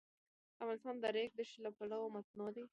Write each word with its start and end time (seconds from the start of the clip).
افغانستان 0.63 0.95
د 0.97 0.99
د 1.03 1.05
ریګ 1.15 1.31
دښتې 1.37 1.59
له 1.65 1.71
پلوه 1.77 2.11
متنوع 2.15 2.49
دی. 2.55 2.63